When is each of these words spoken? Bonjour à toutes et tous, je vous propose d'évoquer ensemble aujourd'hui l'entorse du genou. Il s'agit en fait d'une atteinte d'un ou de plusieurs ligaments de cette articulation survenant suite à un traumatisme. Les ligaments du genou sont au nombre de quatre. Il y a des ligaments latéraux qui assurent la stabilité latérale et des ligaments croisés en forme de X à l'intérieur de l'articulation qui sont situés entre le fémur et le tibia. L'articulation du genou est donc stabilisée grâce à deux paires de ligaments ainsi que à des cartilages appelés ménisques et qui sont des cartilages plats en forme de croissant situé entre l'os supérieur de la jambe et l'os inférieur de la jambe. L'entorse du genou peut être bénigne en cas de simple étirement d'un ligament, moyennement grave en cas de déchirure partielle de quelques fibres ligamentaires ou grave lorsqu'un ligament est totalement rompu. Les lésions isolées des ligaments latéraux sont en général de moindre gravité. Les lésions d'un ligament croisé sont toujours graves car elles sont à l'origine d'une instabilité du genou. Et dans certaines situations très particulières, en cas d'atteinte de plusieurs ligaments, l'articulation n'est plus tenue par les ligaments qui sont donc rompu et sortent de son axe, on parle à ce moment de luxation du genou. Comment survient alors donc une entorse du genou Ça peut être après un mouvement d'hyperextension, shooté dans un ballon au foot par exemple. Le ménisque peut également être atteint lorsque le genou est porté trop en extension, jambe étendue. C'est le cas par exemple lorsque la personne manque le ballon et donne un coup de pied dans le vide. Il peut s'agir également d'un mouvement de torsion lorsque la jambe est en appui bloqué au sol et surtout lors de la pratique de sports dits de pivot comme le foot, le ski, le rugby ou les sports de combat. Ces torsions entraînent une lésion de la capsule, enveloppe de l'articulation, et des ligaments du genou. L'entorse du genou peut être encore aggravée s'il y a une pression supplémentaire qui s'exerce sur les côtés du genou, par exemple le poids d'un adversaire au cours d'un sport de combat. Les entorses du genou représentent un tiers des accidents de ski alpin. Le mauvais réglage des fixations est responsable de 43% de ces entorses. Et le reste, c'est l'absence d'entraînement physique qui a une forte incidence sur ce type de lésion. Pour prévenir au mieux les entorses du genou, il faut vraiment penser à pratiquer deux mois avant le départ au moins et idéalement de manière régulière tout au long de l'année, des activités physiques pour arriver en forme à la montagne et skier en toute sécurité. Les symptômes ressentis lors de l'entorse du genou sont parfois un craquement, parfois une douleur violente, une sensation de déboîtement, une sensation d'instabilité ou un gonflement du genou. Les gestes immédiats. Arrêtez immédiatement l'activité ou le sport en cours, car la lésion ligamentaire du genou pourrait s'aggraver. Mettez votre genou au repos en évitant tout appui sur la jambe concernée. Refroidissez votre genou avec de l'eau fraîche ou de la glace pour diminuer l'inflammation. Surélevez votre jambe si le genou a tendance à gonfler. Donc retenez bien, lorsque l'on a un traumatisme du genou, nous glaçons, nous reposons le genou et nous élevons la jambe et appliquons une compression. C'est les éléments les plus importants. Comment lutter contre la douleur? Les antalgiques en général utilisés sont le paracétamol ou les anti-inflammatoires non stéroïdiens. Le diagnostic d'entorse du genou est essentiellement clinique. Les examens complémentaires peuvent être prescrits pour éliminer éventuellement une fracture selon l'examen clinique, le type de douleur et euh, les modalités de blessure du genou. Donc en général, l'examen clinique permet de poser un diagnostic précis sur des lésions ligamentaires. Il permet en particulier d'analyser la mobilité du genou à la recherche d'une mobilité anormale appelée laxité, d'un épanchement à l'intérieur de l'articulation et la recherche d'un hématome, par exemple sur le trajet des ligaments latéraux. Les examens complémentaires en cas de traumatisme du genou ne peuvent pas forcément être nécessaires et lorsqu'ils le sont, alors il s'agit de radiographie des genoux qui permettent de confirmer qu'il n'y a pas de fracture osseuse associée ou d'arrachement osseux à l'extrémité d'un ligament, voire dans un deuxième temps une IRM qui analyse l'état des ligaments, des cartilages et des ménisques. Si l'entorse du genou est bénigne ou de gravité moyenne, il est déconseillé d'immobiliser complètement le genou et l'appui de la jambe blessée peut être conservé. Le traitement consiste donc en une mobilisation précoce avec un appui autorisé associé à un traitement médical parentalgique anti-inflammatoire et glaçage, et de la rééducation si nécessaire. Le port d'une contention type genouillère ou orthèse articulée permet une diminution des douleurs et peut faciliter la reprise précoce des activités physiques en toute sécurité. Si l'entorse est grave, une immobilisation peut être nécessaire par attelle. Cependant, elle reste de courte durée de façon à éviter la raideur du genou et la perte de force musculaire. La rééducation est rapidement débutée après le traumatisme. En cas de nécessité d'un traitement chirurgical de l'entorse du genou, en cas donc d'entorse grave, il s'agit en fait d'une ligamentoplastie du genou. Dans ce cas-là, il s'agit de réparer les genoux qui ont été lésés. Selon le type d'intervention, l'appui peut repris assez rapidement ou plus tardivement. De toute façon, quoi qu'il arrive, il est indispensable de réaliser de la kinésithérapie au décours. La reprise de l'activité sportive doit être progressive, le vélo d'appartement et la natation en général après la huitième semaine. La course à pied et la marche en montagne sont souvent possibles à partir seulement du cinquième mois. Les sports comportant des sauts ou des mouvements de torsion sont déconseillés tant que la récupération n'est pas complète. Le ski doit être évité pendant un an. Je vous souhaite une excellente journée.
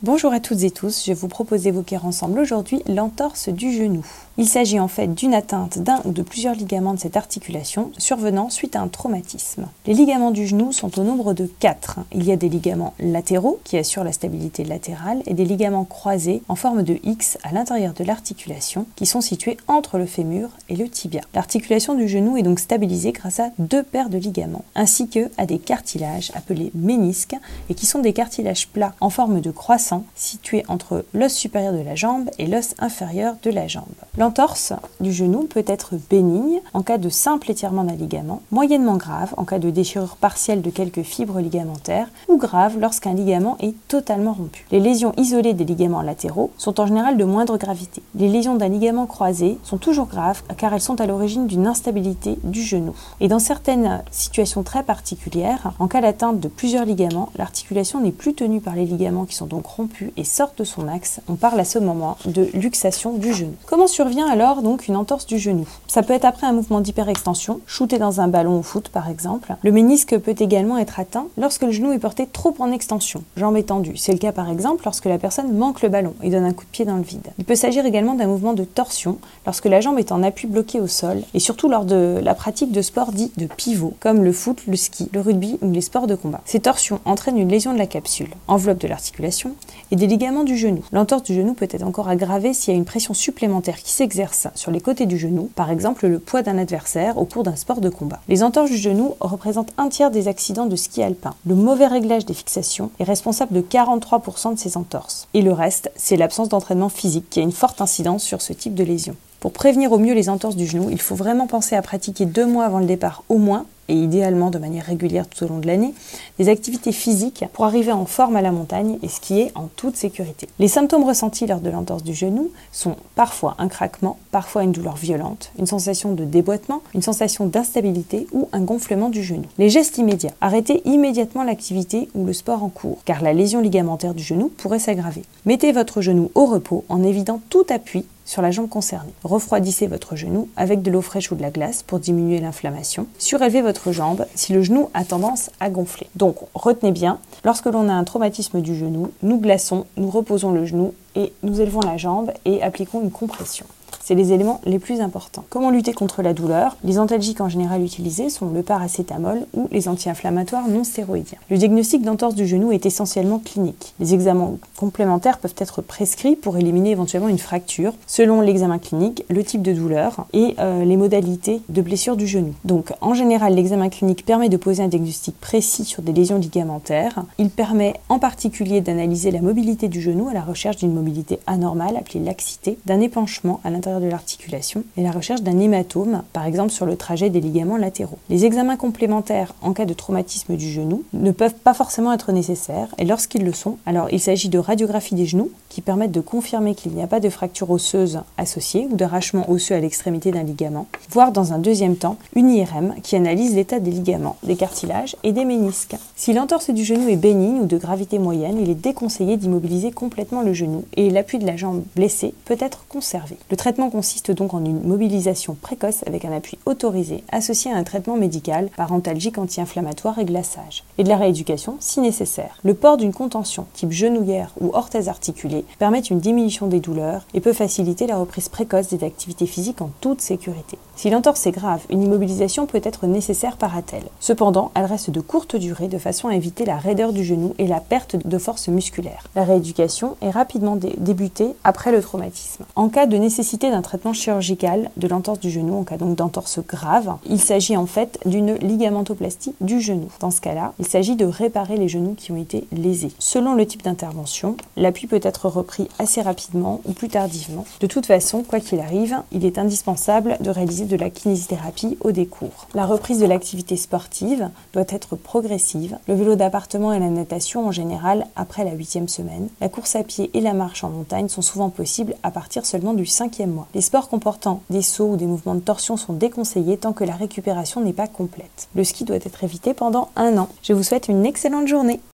Bonjour 0.00 0.32
à 0.32 0.38
toutes 0.38 0.62
et 0.62 0.70
tous, 0.70 1.04
je 1.06 1.12
vous 1.12 1.26
propose 1.26 1.64
d'évoquer 1.64 1.96
ensemble 1.96 2.38
aujourd'hui 2.38 2.84
l'entorse 2.86 3.48
du 3.48 3.72
genou. 3.72 4.06
Il 4.40 4.46
s'agit 4.46 4.78
en 4.78 4.86
fait 4.86 5.12
d'une 5.12 5.34
atteinte 5.34 5.80
d'un 5.80 6.00
ou 6.04 6.12
de 6.12 6.22
plusieurs 6.22 6.54
ligaments 6.54 6.94
de 6.94 7.00
cette 7.00 7.16
articulation 7.16 7.90
survenant 7.98 8.50
suite 8.50 8.76
à 8.76 8.80
un 8.80 8.86
traumatisme. 8.86 9.66
Les 9.84 9.94
ligaments 9.94 10.30
du 10.30 10.46
genou 10.46 10.70
sont 10.70 10.96
au 11.00 11.02
nombre 11.02 11.34
de 11.34 11.50
quatre. 11.58 11.98
Il 12.12 12.22
y 12.22 12.30
a 12.30 12.36
des 12.36 12.48
ligaments 12.48 12.94
latéraux 13.00 13.58
qui 13.64 13.76
assurent 13.76 14.04
la 14.04 14.12
stabilité 14.12 14.62
latérale 14.62 15.24
et 15.26 15.34
des 15.34 15.44
ligaments 15.44 15.84
croisés 15.84 16.40
en 16.46 16.54
forme 16.54 16.84
de 16.84 17.00
X 17.02 17.36
à 17.42 17.50
l'intérieur 17.50 17.94
de 17.94 18.04
l'articulation 18.04 18.86
qui 18.94 19.06
sont 19.06 19.20
situés 19.20 19.56
entre 19.66 19.98
le 19.98 20.06
fémur 20.06 20.50
et 20.68 20.76
le 20.76 20.88
tibia. 20.88 21.22
L'articulation 21.34 21.96
du 21.96 22.06
genou 22.06 22.36
est 22.36 22.42
donc 22.42 22.60
stabilisée 22.60 23.10
grâce 23.10 23.40
à 23.40 23.50
deux 23.58 23.82
paires 23.82 24.08
de 24.08 24.18
ligaments 24.18 24.64
ainsi 24.76 25.08
que 25.08 25.32
à 25.36 25.46
des 25.46 25.58
cartilages 25.58 26.30
appelés 26.36 26.70
ménisques 26.76 27.34
et 27.70 27.74
qui 27.74 27.86
sont 27.86 27.98
des 27.98 28.12
cartilages 28.12 28.68
plats 28.68 28.94
en 29.00 29.10
forme 29.10 29.40
de 29.40 29.50
croissant 29.50 30.04
situé 30.14 30.62
entre 30.68 31.04
l'os 31.12 31.32
supérieur 31.32 31.72
de 31.72 31.82
la 31.82 31.96
jambe 31.96 32.30
et 32.38 32.46
l'os 32.46 32.76
inférieur 32.78 33.34
de 33.42 33.50
la 33.50 33.66
jambe. 33.66 33.84
L'entorse 34.28 34.74
du 35.00 35.10
genou 35.10 35.44
peut 35.44 35.64
être 35.66 35.94
bénigne 36.10 36.60
en 36.74 36.82
cas 36.82 36.98
de 36.98 37.08
simple 37.08 37.50
étirement 37.50 37.82
d'un 37.82 37.94
ligament, 37.94 38.42
moyennement 38.50 38.98
grave 38.98 39.32
en 39.38 39.46
cas 39.46 39.58
de 39.58 39.70
déchirure 39.70 40.16
partielle 40.16 40.60
de 40.60 40.68
quelques 40.68 41.00
fibres 41.00 41.40
ligamentaires 41.40 42.10
ou 42.28 42.36
grave 42.36 42.76
lorsqu'un 42.78 43.14
ligament 43.14 43.56
est 43.60 43.74
totalement 43.88 44.34
rompu. 44.34 44.66
Les 44.70 44.80
lésions 44.80 45.14
isolées 45.16 45.54
des 45.54 45.64
ligaments 45.64 46.02
latéraux 46.02 46.50
sont 46.58 46.78
en 46.78 46.86
général 46.86 47.16
de 47.16 47.24
moindre 47.24 47.56
gravité. 47.56 48.02
Les 48.16 48.28
lésions 48.28 48.54
d'un 48.54 48.68
ligament 48.68 49.06
croisé 49.06 49.56
sont 49.62 49.78
toujours 49.78 50.08
graves 50.08 50.42
car 50.58 50.74
elles 50.74 50.82
sont 50.82 51.00
à 51.00 51.06
l'origine 51.06 51.46
d'une 51.46 51.66
instabilité 51.66 52.38
du 52.44 52.60
genou. 52.60 52.92
Et 53.20 53.28
dans 53.28 53.38
certaines 53.38 54.02
situations 54.10 54.62
très 54.62 54.82
particulières, 54.82 55.72
en 55.78 55.88
cas 55.88 56.02
d'atteinte 56.02 56.38
de 56.38 56.48
plusieurs 56.48 56.84
ligaments, 56.84 57.30
l'articulation 57.36 57.98
n'est 57.98 58.12
plus 58.12 58.34
tenue 58.34 58.60
par 58.60 58.74
les 58.74 58.84
ligaments 58.84 59.24
qui 59.24 59.36
sont 59.36 59.46
donc 59.46 59.64
rompu 59.64 60.12
et 60.18 60.24
sortent 60.24 60.58
de 60.58 60.64
son 60.64 60.86
axe, 60.86 61.20
on 61.28 61.36
parle 61.36 61.60
à 61.60 61.64
ce 61.64 61.78
moment 61.78 62.18
de 62.26 62.50
luxation 62.52 63.14
du 63.14 63.32
genou. 63.32 63.54
Comment 63.64 63.86
survient 63.86 64.17
alors 64.26 64.62
donc 64.62 64.88
une 64.88 64.96
entorse 64.96 65.26
du 65.26 65.38
genou 65.38 65.66
Ça 65.86 66.02
peut 66.02 66.12
être 66.12 66.24
après 66.24 66.46
un 66.46 66.52
mouvement 66.52 66.80
d'hyperextension, 66.80 67.60
shooté 67.66 67.98
dans 67.98 68.20
un 68.20 68.28
ballon 68.28 68.58
au 68.58 68.62
foot 68.62 68.88
par 68.88 69.08
exemple. 69.08 69.54
Le 69.62 69.72
ménisque 69.72 70.18
peut 70.18 70.34
également 70.38 70.78
être 70.78 70.98
atteint 70.98 71.26
lorsque 71.36 71.62
le 71.62 71.70
genou 71.70 71.92
est 71.92 71.98
porté 71.98 72.26
trop 72.26 72.54
en 72.58 72.72
extension, 72.72 73.22
jambe 73.36 73.56
étendue. 73.56 73.96
C'est 73.96 74.12
le 74.12 74.18
cas 74.18 74.32
par 74.32 74.50
exemple 74.50 74.82
lorsque 74.84 75.04
la 75.04 75.18
personne 75.18 75.56
manque 75.56 75.82
le 75.82 75.88
ballon 75.88 76.14
et 76.22 76.30
donne 76.30 76.44
un 76.44 76.52
coup 76.52 76.64
de 76.64 76.70
pied 76.70 76.84
dans 76.84 76.96
le 76.96 77.02
vide. 77.02 77.28
Il 77.38 77.44
peut 77.44 77.54
s'agir 77.54 77.86
également 77.86 78.14
d'un 78.14 78.26
mouvement 78.26 78.54
de 78.54 78.64
torsion 78.64 79.18
lorsque 79.46 79.66
la 79.66 79.80
jambe 79.80 79.98
est 79.98 80.12
en 80.12 80.22
appui 80.22 80.48
bloqué 80.48 80.80
au 80.80 80.86
sol 80.86 81.22
et 81.34 81.40
surtout 81.40 81.68
lors 81.68 81.84
de 81.84 82.18
la 82.22 82.34
pratique 82.34 82.72
de 82.72 82.82
sports 82.82 83.12
dits 83.12 83.32
de 83.36 83.46
pivot 83.46 83.94
comme 84.00 84.24
le 84.24 84.32
foot, 84.32 84.58
le 84.66 84.76
ski, 84.76 85.08
le 85.12 85.20
rugby 85.20 85.58
ou 85.62 85.70
les 85.70 85.80
sports 85.80 86.06
de 86.06 86.14
combat. 86.14 86.40
Ces 86.44 86.60
torsions 86.60 87.00
entraînent 87.04 87.38
une 87.38 87.48
lésion 87.48 87.72
de 87.72 87.78
la 87.78 87.86
capsule, 87.86 88.30
enveloppe 88.48 88.78
de 88.78 88.88
l'articulation, 88.88 89.54
et 89.90 89.96
des 89.96 90.06
ligaments 90.06 90.44
du 90.44 90.56
genou. 90.56 90.82
L'entorse 90.92 91.22
du 91.22 91.34
genou 91.34 91.54
peut 91.54 91.68
être 91.70 91.82
encore 91.82 92.08
aggravée 92.08 92.52
s'il 92.52 92.74
y 92.74 92.76
a 92.76 92.78
une 92.78 92.84
pression 92.84 93.14
supplémentaire 93.14 93.78
qui 93.78 93.90
s'exerce 93.90 94.07
sur 94.54 94.70
les 94.70 94.80
côtés 94.80 95.06
du 95.06 95.18
genou, 95.18 95.50
par 95.54 95.70
exemple 95.70 96.06
le 96.06 96.18
poids 96.18 96.42
d'un 96.42 96.58
adversaire 96.58 97.18
au 97.18 97.24
cours 97.24 97.42
d'un 97.42 97.56
sport 97.56 97.80
de 97.80 97.88
combat. 97.88 98.20
Les 98.28 98.42
entorses 98.42 98.70
du 98.70 98.76
genou 98.76 99.14
représentent 99.20 99.72
un 99.78 99.88
tiers 99.88 100.10
des 100.10 100.28
accidents 100.28 100.66
de 100.66 100.76
ski 100.76 101.02
alpin. 101.02 101.34
Le 101.46 101.54
mauvais 101.54 101.86
réglage 101.86 102.26
des 102.26 102.34
fixations 102.34 102.90
est 102.98 103.04
responsable 103.04 103.54
de 103.54 103.60
43% 103.60 104.54
de 104.54 104.58
ces 104.58 104.76
entorses. 104.76 105.28
Et 105.34 105.42
le 105.42 105.52
reste, 105.52 105.90
c'est 105.96 106.16
l'absence 106.16 106.48
d'entraînement 106.48 106.88
physique 106.88 107.28
qui 107.30 107.40
a 107.40 107.42
une 107.42 107.52
forte 107.52 107.80
incidence 107.80 108.22
sur 108.22 108.42
ce 108.42 108.52
type 108.52 108.74
de 108.74 108.84
lésion. 108.84 109.16
Pour 109.40 109.52
prévenir 109.52 109.92
au 109.92 109.98
mieux 109.98 110.14
les 110.14 110.28
entorses 110.28 110.56
du 110.56 110.66
genou, 110.66 110.90
il 110.90 111.00
faut 111.00 111.14
vraiment 111.14 111.46
penser 111.46 111.76
à 111.76 111.82
pratiquer 111.82 112.26
deux 112.26 112.46
mois 112.46 112.64
avant 112.64 112.80
le 112.80 112.86
départ 112.86 113.22
au 113.28 113.38
moins 113.38 113.66
et 113.88 113.94
idéalement 113.94 114.50
de 114.50 114.58
manière 114.58 114.84
régulière 114.84 115.26
tout 115.26 115.44
au 115.44 115.48
long 115.48 115.58
de 115.58 115.66
l'année, 115.66 115.94
des 116.38 116.48
activités 116.48 116.92
physiques 116.92 117.44
pour 117.52 117.64
arriver 117.64 117.92
en 117.92 118.06
forme 118.06 118.36
à 118.36 118.42
la 118.42 118.52
montagne 118.52 118.98
et 119.02 119.08
skier 119.08 119.50
en 119.54 119.68
toute 119.76 119.96
sécurité. 119.96 120.48
Les 120.58 120.68
symptômes 120.68 121.04
ressentis 121.04 121.46
lors 121.46 121.60
de 121.60 121.70
l'entorse 121.70 122.02
du 122.02 122.14
genou 122.14 122.50
sont 122.72 122.96
parfois 123.14 123.54
un 123.58 123.68
craquement, 123.68 124.18
parfois 124.30 124.64
une 124.64 124.72
douleur 124.72 124.96
violente, 124.96 125.52
une 125.58 125.66
sensation 125.66 126.12
de 126.12 126.24
déboîtement, 126.24 126.82
une 126.94 127.02
sensation 127.02 127.46
d'instabilité 127.46 128.26
ou 128.32 128.48
un 128.52 128.60
gonflement 128.60 129.08
du 129.08 129.22
genou. 129.22 129.46
Les 129.58 129.70
gestes 129.70 129.98
immédiats. 129.98 130.34
Arrêtez 130.40 130.82
immédiatement 130.84 131.42
l'activité 131.42 132.08
ou 132.14 132.24
le 132.24 132.32
sport 132.32 132.62
en 132.62 132.68
cours, 132.68 132.98
car 133.04 133.22
la 133.22 133.32
lésion 133.32 133.60
ligamentaire 133.60 134.14
du 134.14 134.22
genou 134.22 134.48
pourrait 134.48 134.78
s'aggraver. 134.78 135.22
Mettez 135.46 135.72
votre 135.72 136.00
genou 136.00 136.30
au 136.34 136.46
repos 136.46 136.84
en 136.88 137.02
évitant 137.02 137.40
tout 137.48 137.66
appui 137.70 138.04
sur 138.28 138.42
la 138.42 138.50
jambe 138.50 138.68
concernée. 138.68 139.14
Refroidissez 139.24 139.86
votre 139.86 140.14
genou 140.14 140.50
avec 140.54 140.82
de 140.82 140.90
l'eau 140.90 141.00
fraîche 141.00 141.32
ou 141.32 141.34
de 141.34 141.40
la 141.40 141.50
glace 141.50 141.82
pour 141.82 141.98
diminuer 141.98 142.40
l'inflammation. 142.40 143.06
Surélevez 143.18 143.62
votre 143.62 143.90
jambe 143.90 144.26
si 144.34 144.52
le 144.52 144.62
genou 144.62 144.90
a 144.92 145.04
tendance 145.06 145.48
à 145.60 145.70
gonfler. 145.70 146.08
Donc 146.14 146.36
retenez 146.52 146.92
bien, 146.92 147.20
lorsque 147.42 147.64
l'on 147.64 147.88
a 147.88 147.92
un 147.94 148.04
traumatisme 148.04 148.60
du 148.60 148.76
genou, 148.76 149.12
nous 149.22 149.38
glaçons, 149.40 149.86
nous 149.96 150.10
reposons 150.10 150.52
le 150.52 150.66
genou 150.66 150.92
et 151.16 151.32
nous 151.42 151.62
élevons 151.62 151.80
la 151.80 151.96
jambe 151.96 152.30
et 152.44 152.62
appliquons 152.62 153.00
une 153.00 153.10
compression. 153.10 153.64
C'est 154.08 154.14
les 154.14 154.32
éléments 154.32 154.62
les 154.64 154.78
plus 154.78 155.02
importants. 155.02 155.44
Comment 155.50 155.68
lutter 155.68 155.92
contre 155.92 156.22
la 156.22 156.32
douleur? 156.32 156.78
Les 156.82 156.98
antalgiques 156.98 157.42
en 157.42 157.50
général 157.50 157.82
utilisés 157.82 158.30
sont 158.30 158.48
le 158.48 158.62
paracétamol 158.62 159.40
ou 159.52 159.68
les 159.70 159.86
anti-inflammatoires 159.86 160.66
non 160.66 160.82
stéroïdiens. 160.82 161.36
Le 161.50 161.58
diagnostic 161.58 162.00
d'entorse 162.00 162.34
du 162.34 162.46
genou 162.46 162.72
est 162.72 162.86
essentiellement 162.86 163.38
clinique. 163.38 163.92
Les 164.00 164.14
examens 164.14 164.52
complémentaires 164.78 165.36
peuvent 165.36 165.54
être 165.58 165.82
prescrits 165.82 166.36
pour 166.36 166.56
éliminer 166.56 166.92
éventuellement 166.92 167.28
une 167.28 167.36
fracture 167.36 167.92
selon 168.06 168.40
l'examen 168.40 168.78
clinique, 168.78 169.26
le 169.28 169.44
type 169.44 169.60
de 169.60 169.74
douleur 169.74 170.24
et 170.32 170.54
euh, 170.58 170.86
les 170.86 170.96
modalités 170.96 171.60
de 171.68 171.82
blessure 171.82 172.16
du 172.16 172.26
genou. 172.26 172.54
Donc 172.64 172.94
en 173.02 173.12
général, 173.12 173.56
l'examen 173.56 173.90
clinique 173.90 174.24
permet 174.24 174.48
de 174.48 174.56
poser 174.56 174.82
un 174.82 174.88
diagnostic 174.88 175.38
précis 175.38 175.84
sur 175.84 176.02
des 176.02 176.14
lésions 176.14 176.38
ligamentaires. 176.38 177.24
Il 177.36 177.50
permet 177.50 177.92
en 178.08 178.18
particulier 178.18 178.80
d'analyser 178.80 179.32
la 179.32 179.42
mobilité 179.42 179.88
du 179.88 180.00
genou 180.00 180.30
à 180.30 180.32
la 180.32 180.40
recherche 180.40 180.78
d'une 180.78 180.94
mobilité 180.94 181.40
anormale 181.46 181.98
appelée 181.98 182.20
laxité, 182.20 182.78
d'un 182.86 183.02
épanchement 183.02 183.60
à 183.64 183.68
l'intérieur 183.68 183.97
de 184.00 184.06
l'articulation 184.06 184.84
et 184.96 185.02
la 185.02 185.10
recherche 185.10 185.42
d'un 185.42 185.58
hématome, 185.58 186.22
par 186.32 186.46
exemple 186.46 186.72
sur 186.72 186.86
le 186.86 186.96
trajet 186.96 187.30
des 187.30 187.40
ligaments 187.40 187.76
latéraux. 187.76 188.18
Les 188.28 188.44
examens 188.44 188.76
complémentaires 188.76 189.54
en 189.62 189.72
cas 189.72 189.84
de 189.84 189.94
traumatisme 189.94 190.56
du 190.56 190.70
genou 190.70 191.04
ne 191.12 191.30
peuvent 191.30 191.54
pas 191.54 191.74
forcément 191.74 192.12
être 192.12 192.32
nécessaires 192.32 192.94
et 192.98 193.04
lorsqu'ils 193.04 193.44
le 193.44 193.52
sont, 193.52 193.78
alors 193.86 194.08
il 194.10 194.20
s'agit 194.20 194.48
de 194.48 194.58
radiographie 194.58 195.14
des 195.14 195.26
genoux 195.26 195.50
qui 195.68 195.80
permettent 195.80 196.12
de 196.12 196.20
confirmer 196.20 196.74
qu'il 196.74 196.92
n'y 196.92 197.02
a 197.02 197.06
pas 197.06 197.20
de 197.20 197.28
fracture 197.28 197.70
osseuse 197.70 198.20
associée 198.36 198.88
ou 198.90 198.96
d'arrachement 198.96 199.50
osseux 199.50 199.74
à 199.74 199.80
l'extrémité 199.80 200.30
d'un 200.30 200.42
ligament, 200.42 200.86
voire 201.10 201.32
dans 201.32 201.52
un 201.52 201.58
deuxième 201.58 201.96
temps 201.96 202.16
une 202.34 202.50
IRM 202.50 202.94
qui 203.02 203.16
analyse 203.16 203.54
l'état 203.54 203.80
des 203.80 203.90
ligaments, 203.90 204.36
des 204.42 204.56
cartilages 204.56 205.16
et 205.24 205.32
des 205.32 205.44
ménisques. 205.44 205.96
Si 206.16 206.32
l'entorse 206.32 206.70
du 206.70 206.84
genou 206.84 207.08
est 207.08 207.16
bénigne 207.16 207.60
ou 207.60 207.66
de 207.66 207.76
gravité 207.76 208.18
moyenne, 208.18 208.58
il 208.60 208.70
est 208.70 208.74
déconseillé 208.74 209.36
d'immobiliser 209.36 209.92
complètement 209.92 210.42
le 210.42 210.52
genou 210.52 210.84
et 210.96 211.10
l'appui 211.10 211.38
de 211.38 211.46
la 211.46 211.56
jambe 211.56 211.82
blessée 211.96 212.34
peut 212.44 212.56
être 212.60 212.84
conservé. 212.88 213.36
Le 213.50 213.56
traitement 213.56 213.90
consiste 213.90 214.30
donc 214.30 214.54
en 214.54 214.64
une 214.64 214.82
mobilisation 214.82 215.56
précoce 215.60 216.02
avec 216.06 216.24
un 216.24 216.32
appui 216.32 216.58
autorisé 216.66 217.24
associé 217.30 217.72
à 217.72 217.76
un 217.76 217.84
traitement 217.84 218.16
médical 218.16 218.68
parentalgique 218.76 219.38
anti-inflammatoire 219.38 220.18
et 220.18 220.24
glaçage, 220.24 220.84
et 220.98 221.04
de 221.04 221.08
la 221.08 221.16
rééducation 221.16 221.76
si 221.80 222.00
nécessaire. 222.00 222.58
Le 222.64 222.74
port 222.74 222.96
d'une 222.96 223.12
contention 223.12 223.66
type 223.74 223.92
genouillère 223.92 224.52
ou 224.60 224.70
orthèse 224.74 225.08
articulée 225.08 225.57
permet 225.78 226.00
une 226.00 226.20
diminution 226.20 226.66
des 226.66 226.80
douleurs 226.80 227.22
et 227.34 227.40
peut 227.40 227.52
faciliter 227.52 228.06
la 228.06 228.16
reprise 228.16 228.48
précoce 228.48 228.88
des 228.88 229.04
activités 229.04 229.46
physiques 229.46 229.82
en 229.82 229.90
toute 230.00 230.20
sécurité. 230.20 230.78
Si 230.96 231.10
l'entorse 231.10 231.46
est 231.46 231.52
grave, 231.52 231.82
une 231.90 232.02
immobilisation 232.02 232.66
peut 232.66 232.80
être 232.82 233.06
nécessaire 233.06 233.56
par 233.56 233.76
attelle. 233.76 234.08
Cependant, 234.20 234.72
elle 234.74 234.84
reste 234.84 235.10
de 235.10 235.20
courte 235.20 235.54
durée 235.54 235.88
de 235.88 235.98
façon 235.98 236.28
à 236.28 236.34
éviter 236.34 236.64
la 236.64 236.76
raideur 236.76 237.12
du 237.12 237.24
genou 237.24 237.54
et 237.58 237.66
la 237.66 237.80
perte 237.80 238.16
de 238.26 238.38
force 238.38 238.68
musculaire. 238.68 239.24
La 239.36 239.44
rééducation 239.44 240.16
est 240.20 240.30
rapidement 240.30 240.76
débutée 240.76 241.54
après 241.64 241.92
le 241.92 242.02
traumatisme. 242.02 242.64
En 242.74 242.88
cas 242.88 243.06
de 243.06 243.16
nécessité 243.16 243.70
d'un 243.70 243.82
traitement 243.82 244.12
chirurgical 244.12 244.90
de 244.96 245.08
l'entorse 245.08 245.40
du 245.40 245.50
genou, 245.50 245.78
en 245.78 245.84
cas 245.84 245.96
donc 245.96 246.16
d'entorse 246.16 246.60
grave, 246.66 247.14
il 247.26 247.40
s'agit 247.40 247.76
en 247.76 247.86
fait 247.86 248.18
d'une 248.26 248.54
ligamentoplastie 248.54 249.54
du 249.60 249.80
genou. 249.80 250.08
Dans 250.20 250.30
ce 250.30 250.40
cas-là, 250.40 250.72
il 250.78 250.86
s'agit 250.86 251.16
de 251.16 251.26
réparer 251.26 251.76
les 251.76 251.88
genoux 251.88 252.14
qui 252.16 252.32
ont 252.32 252.36
été 252.36 252.66
lésés. 252.72 253.12
Selon 253.18 253.54
le 253.54 253.66
type 253.66 253.82
d'intervention, 253.82 254.56
l'appui 254.76 255.06
peut 255.06 255.20
repris 255.48 255.88
assez 255.98 256.22
rapidement 256.22 256.80
ou 256.84 256.92
plus 256.92 257.08
tardivement. 257.08 257.64
De 257.80 257.86
toute 257.86 258.06
façon, 258.06 258.42
quoi 258.42 258.60
qu'il 258.60 258.80
arrive, 258.80 259.16
il 259.32 259.44
est 259.44 259.58
indispensable 259.58 260.36
de 260.40 260.50
réaliser 260.50 260.84
de 260.84 260.96
la 260.96 261.10
kinésithérapie 261.10 261.96
au 262.00 262.12
décours. 262.12 262.66
La 262.74 262.86
reprise 262.86 263.18
de 263.18 263.26
l'activité 263.26 263.76
sportive 263.76 264.48
doit 264.72 264.84
être 264.88 265.16
progressive, 265.16 265.98
le 266.06 266.14
vélo 266.14 266.34
d'appartement 266.36 266.92
et 266.92 266.98
la 266.98 267.10
natation 267.10 267.66
en 267.66 267.72
général 267.72 268.26
après 268.36 268.64
la 268.64 268.72
huitième 268.72 269.08
semaine. 269.08 269.48
La 269.60 269.68
course 269.68 269.96
à 269.96 270.02
pied 270.02 270.30
et 270.34 270.40
la 270.40 270.54
marche 270.54 270.84
en 270.84 270.90
montagne 270.90 271.28
sont 271.28 271.42
souvent 271.42 271.70
possibles 271.70 272.14
à 272.22 272.30
partir 272.30 272.66
seulement 272.66 272.94
du 272.94 273.06
cinquième 273.06 273.52
mois. 273.52 273.68
Les 273.74 273.80
sports 273.80 274.08
comportant 274.08 274.62
des 274.70 274.82
sauts 274.82 275.12
ou 275.12 275.16
des 275.16 275.26
mouvements 275.26 275.54
de 275.54 275.60
torsion 275.60 275.96
sont 275.96 276.12
déconseillés 276.12 276.76
tant 276.76 276.92
que 276.92 277.04
la 277.04 277.14
récupération 277.14 277.80
n'est 277.80 277.92
pas 277.92 278.06
complète. 278.06 278.68
Le 278.74 278.84
ski 278.84 279.04
doit 279.04 279.16
être 279.16 279.44
évité 279.44 279.74
pendant 279.74 280.10
un 280.16 280.36
an. 280.38 280.48
Je 280.62 280.72
vous 280.72 280.82
souhaite 280.82 281.08
une 281.08 281.26
excellente 281.26 281.68
journée. 281.68 282.00